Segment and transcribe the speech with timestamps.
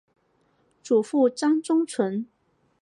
[0.81, 2.25] 祖父张宗纯。